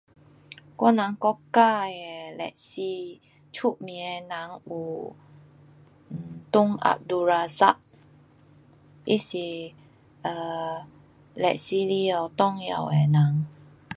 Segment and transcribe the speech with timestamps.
[0.77, 1.95] 我人国家的
[2.35, 3.21] 历史，
[3.53, 5.15] 出名的人有
[6.51, 7.75] [um]Tun Abdul Razak.
[9.05, 9.37] 他是
[11.35, 13.47] 历史内下重要的人。